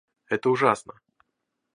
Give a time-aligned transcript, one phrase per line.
[0.29, 0.99] Это ужасно.